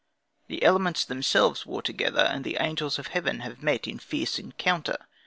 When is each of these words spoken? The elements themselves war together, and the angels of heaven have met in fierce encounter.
The 0.47 0.63
elements 0.63 1.05
themselves 1.05 1.67
war 1.67 1.83
together, 1.83 2.21
and 2.23 2.43
the 2.43 2.57
angels 2.59 2.97
of 2.97 3.09
heaven 3.09 3.41
have 3.41 3.61
met 3.61 3.87
in 3.87 3.99
fierce 3.99 4.39
encounter. 4.39 4.97